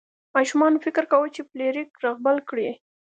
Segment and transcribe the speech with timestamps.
[0.35, 2.69] ماشومان فکر کاوه چې فلیریک رغبل کړي.